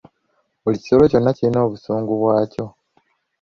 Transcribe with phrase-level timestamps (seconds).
[0.61, 2.65] Buli kisolo kyonna kiyina obusungu bwakyo.